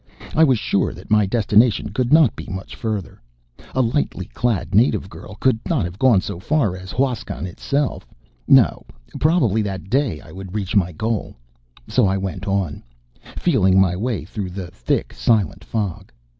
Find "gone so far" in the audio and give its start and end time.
5.99-6.75